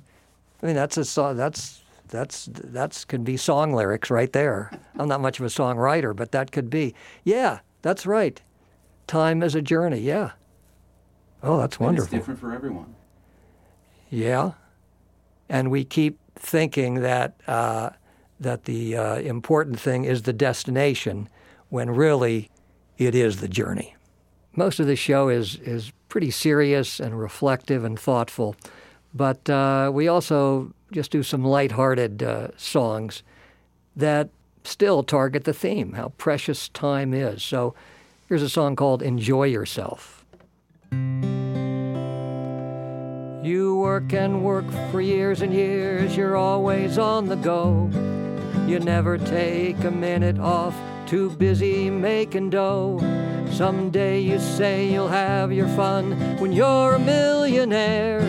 I 0.62 0.66
mean, 0.66 0.76
that's 0.76 0.96
a 0.96 1.04
song. 1.04 1.36
That's 1.36 1.82
that's 2.08 2.48
that's 2.52 3.04
could 3.04 3.24
be 3.24 3.36
song 3.36 3.74
lyrics 3.74 4.10
right 4.10 4.32
there. 4.32 4.70
I'm 4.96 5.08
not 5.08 5.20
much 5.20 5.40
of 5.40 5.46
a 5.46 5.50
songwriter, 5.50 6.16
but 6.16 6.32
that 6.32 6.52
could 6.52 6.70
be. 6.70 6.94
Yeah, 7.24 7.60
that's 7.82 8.06
right. 8.06 8.40
Time 9.06 9.42
as 9.42 9.54
a 9.54 9.62
journey. 9.62 10.00
Yeah. 10.00 10.32
Oh, 11.42 11.58
that's 11.58 11.78
wonderful. 11.78 12.04
it's 12.04 12.12
different 12.12 12.40
for 12.40 12.52
everyone. 12.52 12.94
Yeah, 14.10 14.52
and 15.48 15.70
we 15.70 15.84
keep 15.84 16.18
thinking 16.34 16.94
that 17.02 17.40
uh, 17.46 17.90
that 18.40 18.64
the 18.64 18.96
uh, 18.96 19.16
important 19.16 19.78
thing 19.78 20.04
is 20.04 20.22
the 20.22 20.32
destination, 20.32 21.28
when 21.68 21.90
really 21.90 22.50
it 22.96 23.14
is 23.14 23.40
the 23.40 23.48
journey. 23.48 23.94
Most 24.56 24.80
of 24.80 24.86
the 24.86 24.96
show 24.96 25.28
is 25.28 25.56
is 25.56 25.92
pretty 26.08 26.30
serious 26.30 27.00
and 27.00 27.18
reflective 27.18 27.84
and 27.84 27.98
thoughtful, 27.98 28.56
but 29.14 29.48
uh, 29.48 29.90
we 29.92 30.08
also 30.08 30.72
just 30.90 31.10
do 31.10 31.22
some 31.22 31.44
lighthearted 31.44 32.22
uh, 32.22 32.48
songs 32.56 33.22
that 33.94 34.30
still 34.64 35.02
target 35.02 35.44
the 35.44 35.52
theme, 35.52 35.92
how 35.92 36.10
precious 36.18 36.68
time 36.70 37.12
is. 37.12 37.42
So 37.42 37.74
here's 38.28 38.42
a 38.42 38.48
song 38.48 38.76
called 38.76 39.02
Enjoy 39.02 39.44
Yourself. 39.44 40.24
Work 43.98 44.12
and 44.12 44.44
work 44.44 44.70
for 44.92 45.00
years 45.00 45.42
and 45.42 45.52
years, 45.52 46.16
you're 46.16 46.36
always 46.36 46.98
on 46.98 47.26
the 47.26 47.34
go. 47.34 47.90
You 48.64 48.78
never 48.78 49.18
take 49.18 49.82
a 49.82 49.90
minute 49.90 50.38
off, 50.38 50.76
too 51.04 51.30
busy 51.30 51.90
making 51.90 52.50
dough. 52.50 53.00
Someday 53.50 54.20
you 54.20 54.38
say 54.38 54.88
you'll 54.88 55.08
have 55.08 55.52
your 55.52 55.66
fun 55.70 56.12
when 56.38 56.52
you're 56.52 56.94
a 56.94 56.98
millionaire. 57.00 58.20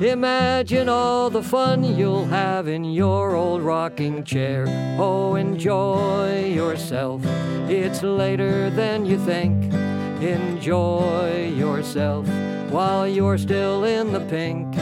Imagine 0.00 0.88
all 0.88 1.28
the 1.28 1.42
fun 1.42 1.84
you'll 1.84 2.24
have 2.24 2.66
in 2.66 2.82
your 2.84 3.36
old 3.36 3.60
rocking 3.60 4.24
chair. 4.24 4.64
Oh, 4.98 5.34
enjoy 5.34 6.46
yourself. 6.46 7.20
It's 7.68 8.02
later 8.02 8.70
than 8.70 9.04
you 9.04 9.18
think. 9.18 9.74
Enjoy 10.22 11.52
yourself 11.54 12.26
while 12.70 13.06
you're 13.06 13.36
still 13.36 13.84
in 13.84 14.10
the 14.14 14.20
pink. 14.20 14.74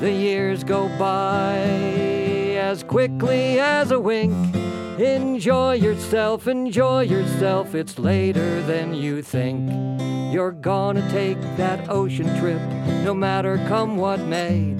The 0.00 0.12
years 0.12 0.62
go 0.62 0.88
by 0.98 1.56
as 2.58 2.82
quickly 2.82 3.58
as 3.58 3.90
a 3.90 3.98
wink. 3.98 4.54
Enjoy 4.98 5.72
yourself, 5.72 6.46
enjoy 6.46 7.02
yourself. 7.02 7.74
It's 7.74 7.98
later 7.98 8.62
than 8.62 8.92
you 8.92 9.22
think. 9.22 9.70
You're 10.32 10.52
gonna 10.52 11.08
take 11.10 11.40
that 11.56 11.88
ocean 11.88 12.26
trip, 12.38 12.60
no 13.04 13.14
matter 13.14 13.56
come 13.68 13.96
what 13.96 14.20
may. 14.20 14.76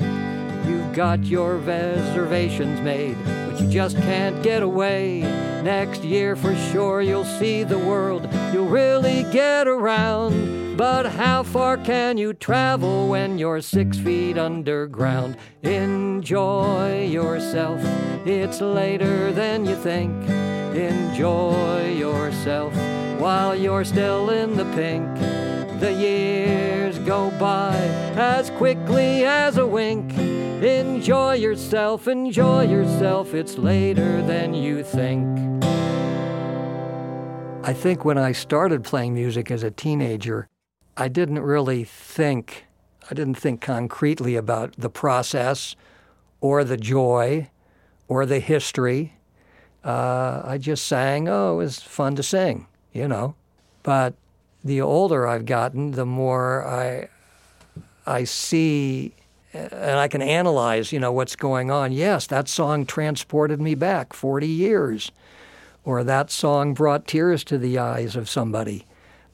You've 0.66 0.92
got 0.92 1.24
your 1.24 1.56
reservations 1.56 2.78
made, 2.82 3.16
but 3.24 3.58
you 3.58 3.70
just 3.70 3.96
can't 3.96 4.42
get 4.42 4.62
away. 4.62 5.20
Next 5.62 6.04
year, 6.04 6.36
for 6.36 6.54
sure, 6.72 7.00
you'll 7.00 7.24
see 7.24 7.62
the 7.62 7.78
world. 7.78 8.28
You'll 8.52 8.68
really 8.68 9.24
get 9.32 9.66
around. 9.66 10.55
But 10.76 11.06
how 11.06 11.42
far 11.42 11.78
can 11.78 12.18
you 12.18 12.34
travel 12.34 13.08
when 13.08 13.38
you're 13.38 13.62
six 13.62 13.96
feet 13.96 14.36
underground? 14.36 15.38
Enjoy 15.62 17.06
yourself, 17.06 17.80
it's 18.26 18.60
later 18.60 19.32
than 19.32 19.64
you 19.64 19.74
think. 19.76 20.12
Enjoy 20.76 21.94
yourself 21.98 22.74
while 23.18 23.56
you're 23.56 23.84
still 23.84 24.28
in 24.28 24.54
the 24.54 24.66
pink. 24.76 25.08
The 25.80 25.94
years 25.94 26.98
go 26.98 27.30
by 27.38 27.74
as 28.14 28.50
quickly 28.50 29.24
as 29.24 29.56
a 29.56 29.66
wink. 29.66 30.12
Enjoy 30.62 31.36
yourself, 31.36 32.06
enjoy 32.06 32.64
yourself, 32.64 33.32
it's 33.32 33.56
later 33.56 34.20
than 34.26 34.52
you 34.52 34.82
think. 34.82 35.38
I 37.64 37.72
think 37.72 38.04
when 38.04 38.18
I 38.18 38.32
started 38.32 38.84
playing 38.84 39.14
music 39.14 39.50
as 39.50 39.62
a 39.62 39.70
teenager, 39.70 40.48
I 40.96 41.08
didn't 41.08 41.40
really 41.40 41.84
think, 41.84 42.66
I 43.10 43.14
didn't 43.14 43.34
think 43.34 43.60
concretely 43.60 44.36
about 44.36 44.74
the 44.78 44.88
process 44.88 45.76
or 46.40 46.64
the 46.64 46.76
joy 46.76 47.50
or 48.08 48.24
the 48.24 48.40
history. 48.40 49.14
Uh, 49.84 50.42
I 50.44 50.58
just 50.58 50.86
sang, 50.86 51.28
oh, 51.28 51.54
it 51.54 51.56
was 51.56 51.80
fun 51.80 52.16
to 52.16 52.22
sing, 52.22 52.66
you 52.92 53.06
know. 53.06 53.34
But 53.82 54.14
the 54.64 54.80
older 54.80 55.26
I've 55.26 55.44
gotten, 55.44 55.92
the 55.92 56.06
more 56.06 56.66
I, 56.66 57.08
I 58.06 58.24
see 58.24 59.14
and 59.52 59.98
I 59.98 60.08
can 60.08 60.22
analyze, 60.22 60.92
you 60.92 61.00
know, 61.00 61.12
what's 61.12 61.36
going 61.36 61.70
on. 61.70 61.92
Yes, 61.92 62.26
that 62.26 62.48
song 62.48 62.84
transported 62.84 63.60
me 63.60 63.74
back 63.74 64.12
40 64.12 64.46
years 64.46 65.12
or 65.84 66.04
that 66.04 66.30
song 66.30 66.74
brought 66.74 67.06
tears 67.06 67.44
to 67.44 67.58
the 67.58 67.78
eyes 67.78 68.16
of 68.16 68.28
somebody 68.28 68.84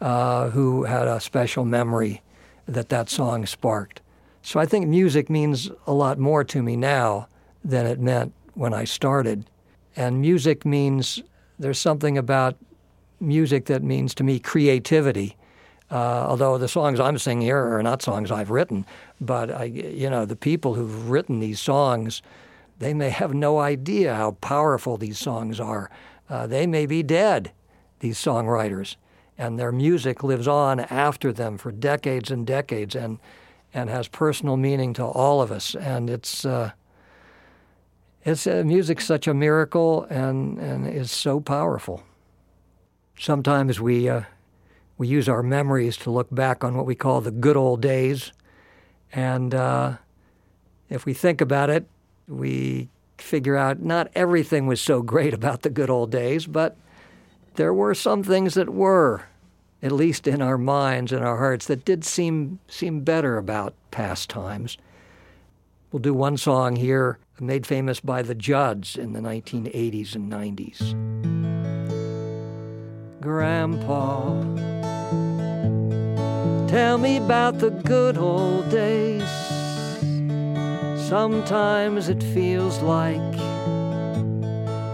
uh, 0.02 0.50
who 0.50 0.82
had 0.82 1.06
a 1.06 1.21
special 1.21 1.64
memory 1.64 2.21
that 2.66 2.88
that 2.88 3.09
song 3.09 3.47
sparked. 3.47 4.02
So 4.42 4.59
I 4.59 4.66
think 4.66 4.88
music 4.88 5.30
means 5.30 5.71
a 5.87 5.92
lot 5.92 6.18
more 6.18 6.42
to 6.42 6.61
me 6.61 6.75
now 6.75 7.28
than 7.64 7.87
it 7.87 8.00
meant 8.00 8.32
when 8.54 8.75
I 8.75 8.82
started. 8.82 9.49
And 9.94 10.21
music 10.21 10.64
means 10.64 11.23
there's 11.56 11.78
something 11.78 12.18
about 12.18 12.56
music 13.21 13.66
that 13.66 13.85
means 13.85 14.12
to 14.16 14.25
me 14.25 14.40
creativity. 14.40 15.37
Uh, 15.88 16.26
although 16.28 16.59
the 16.59 16.66
songs 16.66 16.99
I'm 16.99 17.18
singing 17.18 17.42
here 17.42 17.76
are 17.76 17.82
not 17.82 18.02
songs 18.02 18.32
I've 18.32 18.50
written, 18.50 18.85
but 19.21 19.52
I, 19.52 19.64
you 19.64 20.11
know, 20.11 20.25
the 20.25 20.35
people 20.35 20.75
who've 20.75 21.11
written 21.11 21.38
these 21.38 21.61
songs, 21.61 22.23
they 22.80 22.92
may 22.92 23.11
have 23.11 23.35
no 23.35 23.61
idea 23.61 24.16
how 24.16 24.32
powerful 24.32 24.97
these 24.97 25.18
songs 25.18 25.61
are. 25.61 25.90
Uh, 26.28 26.49
they 26.49 26.66
may 26.66 26.87
be 26.87 27.04
dead, 27.04 27.52
these 28.00 28.18
songwriters, 28.18 28.97
and 29.39 29.59
their 29.59 29.73
music 29.73 30.23
lives 30.23 30.47
on 30.47 30.81
after 30.81 31.33
them 31.33 31.59
for 31.59 31.73
decades 31.73 32.31
and 32.31 32.47
decades 32.47 32.95
and, 32.95 33.19
and 33.73 33.89
has 33.91 34.09
personal 34.09 34.57
meaning 34.57 34.93
to 34.95 35.05
all 35.05 35.41
of 35.41 35.51
us. 35.51 35.75
And 35.75 36.11
it's, 36.11 36.45
uh, 36.45 36.73
it's 38.25 38.47
uh, 38.47 38.62
music's 38.65 39.07
such 39.07 39.27
a 39.27 39.35
miracle 39.35 40.05
and, 40.11 40.59
and 40.59 40.87
is 40.87 41.11
so 41.11 41.41
powerful. 41.41 42.03
Sometimes 43.19 43.81
we, 43.81 44.09
uh, 44.09 44.23
we 44.99 45.09
use 45.09 45.29
our 45.29 45.43
memories 45.43 45.97
to 45.99 46.11
look 46.11 46.29
back 46.31 46.62
on 46.62 46.77
what 46.77 46.87
we 46.87 46.95
call 46.95 47.21
the 47.21 47.31
good 47.31 47.57
old 47.57 47.81
days. 47.81 48.33
And 49.12 49.55
uh, 49.55 49.97
if 50.89 51.05
we 51.05 51.15
think 51.15 51.41
about 51.41 51.71
it, 51.71 51.87
we 52.29 52.89
figure 53.19 53.57
out 53.57 53.81
not 53.81 54.11
everything 54.15 54.67
was 54.67 54.81
so 54.81 55.03
great 55.12 55.35
about 55.35 55.62
the 55.62 55.71
good 55.71 55.91
old 55.91 56.11
days, 56.11 56.47
but 56.47 56.77
there 57.54 57.75
were 57.75 57.94
some 57.94 58.23
things 58.23 58.54
that 58.54 58.71
were, 58.71 59.25
at 59.82 59.92
least 59.92 60.26
in 60.26 60.40
our 60.42 60.59
minds 60.59 61.12
and 61.12 61.25
our 61.25 61.38
hearts, 61.38 61.66
that 61.66 61.85
did 61.85 62.04
seem 62.04 62.59
seem 62.68 63.00
better 63.00 63.37
about 63.37 63.75
past 63.90 64.30
times. 64.30 64.78
We'll 65.90 66.00
do 66.00 66.14
one 66.14 66.37
song 66.37 66.76
here 66.76 67.18
made 67.42 67.66
famous 67.66 67.99
by 68.00 68.23
the 68.23 68.35
Judds 68.35 68.97
in 68.97 69.12
the 69.12 69.21
1980s 69.21 70.14
and 70.14 70.32
90s. 70.32 70.80
Grandpa, 73.21 74.43
tell 76.69 76.99
me 76.99 77.17
about 77.17 77.58
the 77.58 77.71
good 77.71 78.17
old 78.17 78.71
days. 78.71 79.28
Sometimes 81.08 82.08
it 82.08 82.23
feels 82.23 82.80
like 82.80 83.51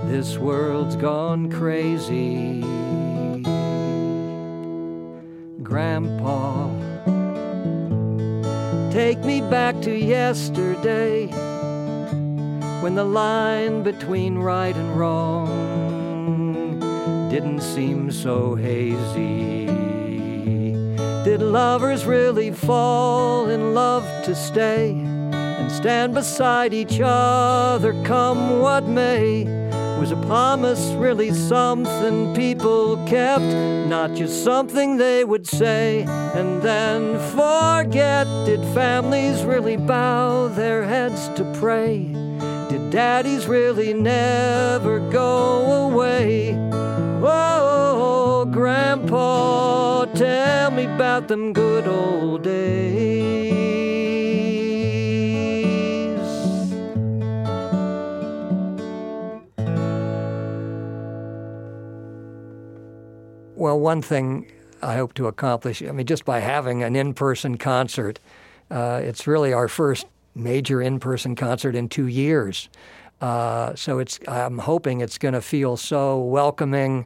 this 0.09 0.39
world's 0.39 0.97
gone 0.97 1.51
crazy. 1.51 2.61
Grandpa, 5.63 6.69
take 8.91 9.19
me 9.21 9.41
back 9.43 9.81
to 9.83 9.95
yesterday 9.95 11.27
when 12.83 12.95
the 12.95 13.05
line 13.05 13.83
between 13.83 14.39
right 14.39 14.75
and 14.75 14.99
wrong 14.99 15.47
didn't 17.31 17.61
seem 17.61 18.11
so 18.11 18.55
hazy. 18.55 19.67
Did 21.25 21.43
lovers 21.43 22.07
really 22.07 22.51
fall 22.51 23.51
in 23.51 23.75
love 23.75 24.05
to 24.25 24.35
stay? 24.35 24.97
and 25.69 25.77
stand 25.77 26.15
beside 26.15 26.73
each 26.73 27.01
other, 27.03 27.93
come 28.05 28.61
what 28.61 28.85
may. 28.85 29.68
Was 29.99 30.13
a 30.13 30.17
promise 30.27 30.93
really 30.93 31.33
something 31.33 32.33
people 32.33 33.05
kept, 33.07 33.43
not 33.43 34.15
just 34.15 34.45
something 34.45 34.97
they 34.97 35.25
would 35.25 35.45
say 35.47 36.03
and 36.35 36.63
then 36.63 37.19
forget? 37.37 38.27
Did 38.47 38.63
families 38.75 39.43
really 39.43 39.77
bow 39.77 40.49
their 40.49 40.85
heads 40.85 41.29
to 41.37 41.45
pray? 41.59 42.05
Did 42.69 42.91
daddies 42.91 43.49
really 43.49 43.93
never 43.93 45.01
go 45.11 45.89
away? 45.91 46.55
Oh, 47.21 48.47
Grandpa, 48.51 50.05
tell 50.15 50.71
me 50.71 50.85
about 50.85 51.27
them 51.27 51.53
good 51.53 51.89
old 51.89 52.45
days. 52.45 53.18
Well, 63.69 63.81
one 63.81 64.01
thing 64.01 64.51
I 64.81 64.95
hope 64.97 65.13
to 65.13 65.27
accomplish, 65.27 65.83
I 65.83 65.91
mean, 65.93 66.07
just 66.07 66.25
by 66.25 66.41
having 66.41 66.83
an 66.83 66.97
in 66.97 67.13
person 67.13 67.59
concert, 67.59 68.19
uh, 68.71 69.03
it's 69.05 69.27
really 69.27 69.53
our 69.53 69.69
first 69.69 70.07
major 70.35 70.81
in 70.81 70.99
person 70.99 71.37
concert 71.37 71.75
in 71.75 71.91
two 71.91 72.07
years. 72.07 72.71
Uh, 73.21 73.75
so 73.75 73.99
it's, 73.99 74.21
I'm 74.27 74.57
hoping 74.57 75.03
it's 75.03 75.19
going 75.19 75.35
to 75.35 75.43
feel 75.43 75.77
so 75.77 76.19
welcoming 76.19 77.05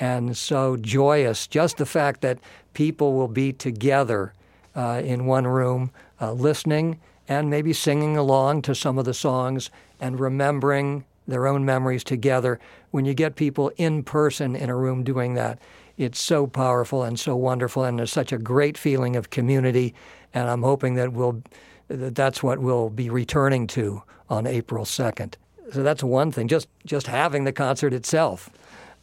and 0.00 0.34
so 0.34 0.78
joyous. 0.78 1.46
Just 1.46 1.76
the 1.76 1.84
fact 1.84 2.22
that 2.22 2.38
people 2.72 3.12
will 3.12 3.28
be 3.28 3.52
together 3.52 4.32
uh, 4.74 5.02
in 5.04 5.26
one 5.26 5.46
room, 5.46 5.90
uh, 6.22 6.32
listening 6.32 7.00
and 7.28 7.50
maybe 7.50 7.74
singing 7.74 8.16
along 8.16 8.62
to 8.62 8.74
some 8.74 8.96
of 8.96 9.04
the 9.04 9.12
songs 9.12 9.68
and 10.00 10.18
remembering 10.18 11.04
their 11.26 11.46
own 11.46 11.66
memories 11.66 12.02
together. 12.02 12.58
When 12.92 13.04
you 13.04 13.12
get 13.12 13.36
people 13.36 13.70
in 13.76 14.02
person 14.04 14.56
in 14.56 14.70
a 14.70 14.74
room 14.74 15.04
doing 15.04 15.34
that, 15.34 15.58
it's 15.98 16.20
so 16.20 16.46
powerful 16.46 17.02
and 17.02 17.18
so 17.18 17.36
wonderful, 17.36 17.84
and 17.84 17.98
there's 17.98 18.12
such 18.12 18.32
a 18.32 18.38
great 18.38 18.78
feeling 18.78 19.16
of 19.16 19.30
community. 19.30 19.94
And 20.32 20.48
I'm 20.48 20.62
hoping 20.62 20.94
that 20.94 21.12
we'll 21.12 21.42
that 21.88 22.14
that's 22.14 22.42
what 22.42 22.60
we'll 22.60 22.88
be 22.88 23.10
returning 23.10 23.66
to 23.68 24.02
on 24.30 24.46
April 24.46 24.84
2nd. 24.84 25.34
So 25.72 25.82
that's 25.82 26.02
one 26.02 26.30
thing. 26.30 26.48
Just 26.48 26.68
just 26.86 27.08
having 27.08 27.44
the 27.44 27.52
concert 27.52 27.92
itself 27.92 28.48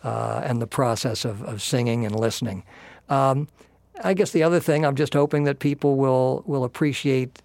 uh, 0.03 0.41
and 0.43 0.61
the 0.61 0.67
process 0.67 1.25
of, 1.25 1.43
of 1.43 1.61
singing 1.61 2.05
and 2.05 2.17
listening. 2.17 2.63
Um, 3.09 3.49
I 4.03 4.13
guess 4.13 4.31
the 4.31 4.43
other 4.43 4.59
thing, 4.59 4.85
I'm 4.85 4.95
just 4.95 5.13
hoping 5.13 5.43
that 5.43 5.59
people 5.59 5.97
will 5.97 6.43
will 6.45 6.63
appreciate 6.63 7.41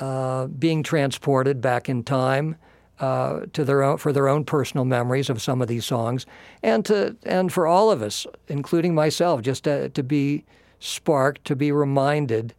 uh, 0.00 0.48
being 0.48 0.82
transported 0.82 1.60
back 1.60 1.88
in 1.88 2.02
time 2.02 2.56
uh, 3.02 3.46
to 3.52 3.64
their 3.64 3.82
own 3.82 3.98
for 3.98 4.12
their 4.12 4.28
own 4.28 4.44
personal 4.44 4.84
memories 4.84 5.28
of 5.28 5.42
some 5.42 5.60
of 5.60 5.66
these 5.66 5.84
songs, 5.84 6.24
and 6.62 6.84
to 6.84 7.16
and 7.24 7.52
for 7.52 7.66
all 7.66 7.90
of 7.90 8.00
us, 8.00 8.28
including 8.46 8.94
myself, 8.94 9.42
just 9.42 9.64
to, 9.64 9.88
to 9.88 10.04
be 10.04 10.44
sparked, 10.78 11.44
to 11.44 11.56
be 11.56 11.72
reminded 11.72 12.54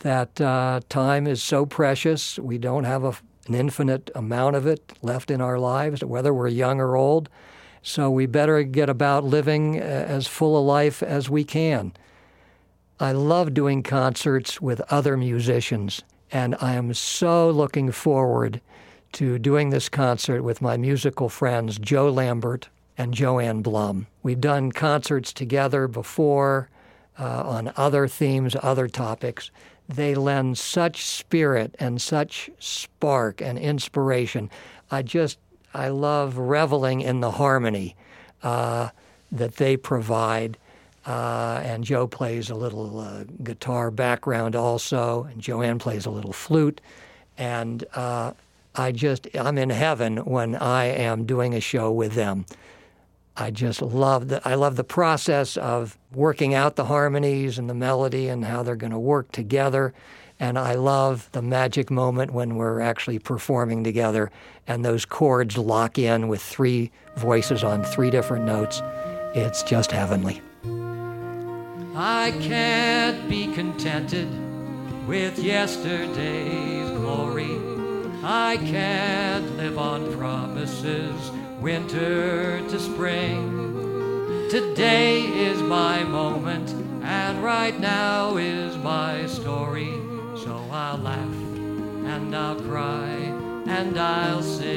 that 0.00 0.40
uh, 0.40 0.80
time 0.88 1.28
is 1.28 1.40
so 1.40 1.64
precious. 1.64 2.40
We 2.40 2.58
don't 2.58 2.84
have 2.84 3.04
a, 3.04 3.14
an 3.46 3.54
infinite 3.54 4.10
amount 4.16 4.56
of 4.56 4.66
it 4.66 4.92
left 5.00 5.30
in 5.30 5.40
our 5.40 5.60
lives, 5.60 6.02
whether 6.02 6.34
we're 6.34 6.48
young 6.48 6.80
or 6.80 6.96
old. 6.96 7.28
So 7.80 8.10
we 8.10 8.26
better 8.26 8.64
get 8.64 8.90
about 8.90 9.22
living 9.22 9.80
uh, 9.80 9.84
as 9.84 10.26
full 10.26 10.58
a 10.58 10.60
life 10.60 11.04
as 11.04 11.30
we 11.30 11.44
can. 11.44 11.92
I 12.98 13.12
love 13.12 13.54
doing 13.54 13.84
concerts 13.84 14.60
with 14.60 14.80
other 14.90 15.16
musicians, 15.16 16.02
and 16.32 16.56
I 16.60 16.74
am 16.74 16.94
so 16.94 17.48
looking 17.48 17.92
forward 17.92 18.60
to 19.12 19.38
doing 19.38 19.70
this 19.70 19.88
concert 19.88 20.42
with 20.42 20.60
my 20.62 20.76
musical 20.76 21.28
friends 21.28 21.78
Joe 21.78 22.08
Lambert 22.08 22.68
and 22.96 23.14
Joanne 23.14 23.62
Blum. 23.62 24.06
We've 24.22 24.40
done 24.40 24.72
concerts 24.72 25.32
together 25.32 25.88
before 25.88 26.68
uh, 27.18 27.42
on 27.44 27.72
other 27.76 28.08
themes, 28.08 28.56
other 28.62 28.88
topics. 28.88 29.50
They 29.88 30.14
lend 30.14 30.58
such 30.58 31.04
spirit 31.04 31.74
and 31.78 32.00
such 32.02 32.50
spark 32.58 33.40
and 33.40 33.58
inspiration. 33.58 34.50
I 34.90 35.02
just, 35.02 35.38
I 35.72 35.88
love 35.88 36.36
reveling 36.36 37.00
in 37.00 37.20
the 37.20 37.30
harmony 37.32 37.96
uh, 38.42 38.90
that 39.32 39.56
they 39.56 39.76
provide. 39.76 40.58
Uh, 41.06 41.62
and 41.64 41.84
Joe 41.84 42.06
plays 42.06 42.50
a 42.50 42.54
little 42.54 43.00
uh, 43.00 43.24
guitar 43.42 43.90
background 43.90 44.54
also, 44.54 45.24
and 45.24 45.40
Joanne 45.40 45.78
plays 45.78 46.04
a 46.04 46.10
little 46.10 46.34
flute. 46.34 46.82
And 47.38 47.84
uh, 47.94 48.32
I 48.78 48.92
just, 48.92 49.26
I'm 49.34 49.58
in 49.58 49.70
heaven 49.70 50.18
when 50.18 50.54
I 50.54 50.84
am 50.84 51.26
doing 51.26 51.52
a 51.52 51.60
show 51.60 51.90
with 51.90 52.14
them. 52.14 52.46
I 53.36 53.50
just 53.50 53.82
love 53.82 54.28
the, 54.28 54.40
I 54.48 54.54
love 54.54 54.76
the 54.76 54.84
process 54.84 55.56
of 55.56 55.98
working 56.12 56.54
out 56.54 56.76
the 56.76 56.84
harmonies 56.84 57.58
and 57.58 57.68
the 57.68 57.74
melody 57.74 58.28
and 58.28 58.44
how 58.44 58.62
they're 58.62 58.76
going 58.76 58.92
to 58.92 58.98
work 58.98 59.32
together. 59.32 59.94
And 60.38 60.56
I 60.56 60.74
love 60.74 61.28
the 61.32 61.42
magic 61.42 61.90
moment 61.90 62.30
when 62.30 62.54
we're 62.54 62.80
actually 62.80 63.18
performing 63.18 63.82
together 63.82 64.30
and 64.68 64.84
those 64.84 65.04
chords 65.04 65.58
lock 65.58 65.98
in 65.98 66.28
with 66.28 66.40
three 66.40 66.92
voices 67.16 67.64
on 67.64 67.82
three 67.82 68.10
different 68.10 68.44
notes. 68.44 68.80
It's 69.34 69.64
just 69.64 69.90
heavenly. 69.90 70.40
I 71.96 72.32
can't 72.40 73.28
be 73.28 73.52
contented 73.54 74.28
with 75.08 75.36
yesterday's 75.36 76.90
glory. 76.90 77.67
I 78.22 78.56
can't 78.56 79.56
live 79.56 79.78
on 79.78 80.12
promises, 80.16 81.30
winter 81.60 82.60
to 82.68 82.78
spring. 82.80 84.48
Today 84.50 85.22
is 85.22 85.62
my 85.62 86.02
moment, 86.04 86.70
and 87.02 87.42
right 87.42 87.78
now 87.78 88.36
is 88.36 88.76
my 88.76 89.26
story. 89.26 89.92
So 90.36 90.64
I'll 90.70 90.98
laugh, 90.98 91.18
and 91.18 92.34
I'll 92.34 92.60
cry, 92.60 93.08
and 93.66 93.98
I'll 93.98 94.42
sing. 94.42 94.68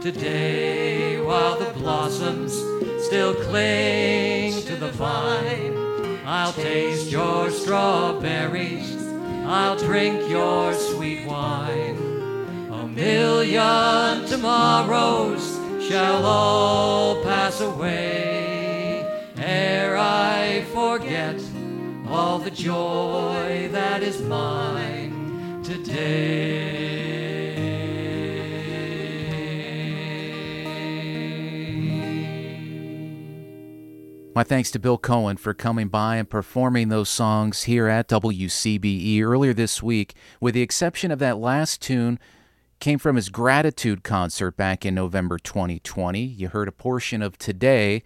Today, 0.00 1.20
while 1.20 1.58
the 1.58 1.72
blossoms 1.78 2.52
still 3.10 3.34
cling 3.34 4.62
to 4.62 4.76
the 4.76 4.92
vine. 4.92 5.76
I'll 6.24 6.52
taste 6.52 7.10
your 7.10 7.50
strawberries, 7.50 8.94
I'll 9.52 9.76
drink 9.76 10.30
your 10.30 10.72
sweet 10.74 11.26
wine. 11.26 11.98
A 12.70 12.86
million 12.86 14.24
tomorrows 14.26 15.58
shall 15.88 16.24
all 16.24 17.20
pass 17.24 17.60
away 17.60 19.04
ere 19.36 19.96
I 19.96 20.64
forget 20.72 21.40
all 22.08 22.38
the 22.38 22.52
joy 22.52 23.68
that 23.72 24.04
is 24.04 24.22
mine 24.22 25.62
today. 25.64 26.99
My 34.32 34.44
thanks 34.44 34.70
to 34.70 34.78
Bill 34.78 34.96
Cohen 34.96 35.38
for 35.38 35.52
coming 35.52 35.88
by 35.88 36.14
and 36.14 36.30
performing 36.30 36.88
those 36.88 37.08
songs 37.08 37.64
here 37.64 37.88
at 37.88 38.06
WCBE 38.08 39.20
earlier 39.22 39.52
this 39.52 39.82
week, 39.82 40.14
with 40.40 40.54
the 40.54 40.62
exception 40.62 41.10
of 41.10 41.18
that 41.18 41.38
last 41.38 41.82
tune 41.82 42.16
came 42.78 43.00
from 43.00 43.16
his 43.16 43.28
gratitude 43.28 44.04
concert 44.04 44.56
back 44.56 44.86
in 44.86 44.94
November 44.94 45.36
2020. 45.36 46.20
You 46.22 46.48
heard 46.48 46.68
a 46.68 46.72
portion 46.72 47.22
of 47.22 47.38
Today, 47.38 48.04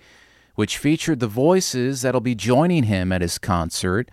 which 0.55 0.79
featured 0.79 1.21
the 1.21 1.27
voices 1.27 2.01
that'll 2.01 2.23
be 2.23 2.35
joining 2.35 2.85
him 2.85 3.13
at 3.13 3.21
his 3.21 3.39
concert, 3.39 4.11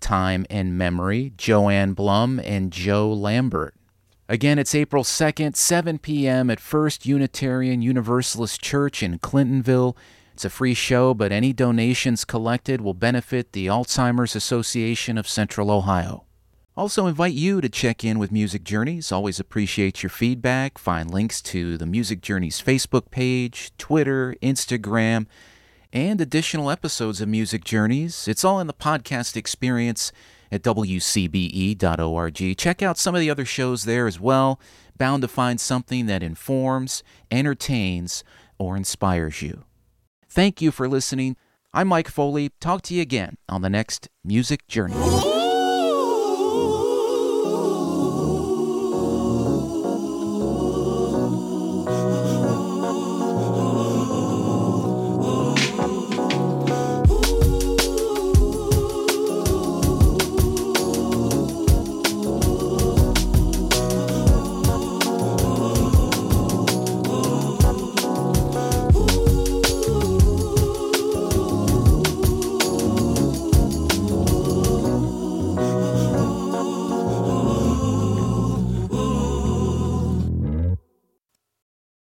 Time 0.00 0.46
and 0.48 0.78
Memory, 0.78 1.34
Joanne 1.36 1.92
Blum 1.92 2.40
and 2.42 2.72
Joe 2.72 3.12
Lambert. 3.12 3.74
Again, 4.30 4.58
it's 4.58 4.74
April 4.74 5.04
2nd, 5.04 5.56
7 5.56 5.98
p.m. 5.98 6.48
at 6.48 6.58
First 6.58 7.04
Unitarian 7.04 7.82
Universalist 7.82 8.62
Church 8.62 9.02
in 9.02 9.18
Clintonville. 9.18 9.94
It's 10.40 10.46
a 10.46 10.48
free 10.48 10.72
show, 10.72 11.12
but 11.12 11.32
any 11.32 11.52
donations 11.52 12.24
collected 12.24 12.80
will 12.80 12.94
benefit 12.94 13.52
the 13.52 13.66
Alzheimer's 13.66 14.34
Association 14.34 15.18
of 15.18 15.28
Central 15.28 15.70
Ohio. 15.70 16.24
Also, 16.74 17.06
invite 17.06 17.34
you 17.34 17.60
to 17.60 17.68
check 17.68 18.02
in 18.04 18.18
with 18.18 18.32
Music 18.32 18.64
Journeys. 18.64 19.12
Always 19.12 19.38
appreciate 19.38 20.02
your 20.02 20.08
feedback. 20.08 20.78
Find 20.78 21.10
links 21.10 21.42
to 21.42 21.76
the 21.76 21.84
Music 21.84 22.22
Journeys 22.22 22.58
Facebook 22.58 23.10
page, 23.10 23.70
Twitter, 23.76 24.34
Instagram, 24.40 25.26
and 25.92 26.22
additional 26.22 26.70
episodes 26.70 27.20
of 27.20 27.28
Music 27.28 27.62
Journeys. 27.62 28.26
It's 28.26 28.42
all 28.42 28.60
in 28.60 28.66
the 28.66 28.72
podcast 28.72 29.36
experience 29.36 30.10
at 30.50 30.62
wcbe.org. 30.62 31.76
Check 32.56 32.82
out 32.82 32.96
some 32.96 33.14
of 33.14 33.20
the 33.20 33.28
other 33.28 33.44
shows 33.44 33.84
there 33.84 34.06
as 34.06 34.18
well. 34.18 34.58
Bound 34.96 35.20
to 35.20 35.28
find 35.28 35.60
something 35.60 36.06
that 36.06 36.22
informs, 36.22 37.02
entertains, 37.30 38.24
or 38.56 38.74
inspires 38.74 39.42
you. 39.42 39.64
Thank 40.32 40.62
you 40.62 40.70
for 40.70 40.88
listening. 40.88 41.36
I'm 41.74 41.88
Mike 41.88 42.06
Foley. 42.06 42.52
Talk 42.60 42.82
to 42.82 42.94
you 42.94 43.02
again 43.02 43.36
on 43.48 43.62
the 43.62 43.68
next 43.68 44.08
Music 44.22 44.64
Journey. 44.68 44.94